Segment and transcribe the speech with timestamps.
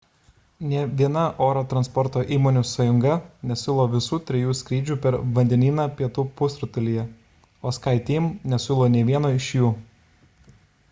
[0.69, 3.17] nė viena oro transporto įmonių sąjunga
[3.51, 7.03] nesiūlo visų trijų skrydžių per vandenyną pietų pusrutulyje
[7.71, 9.71] o skyteam nesiūlo nė vieno iš jų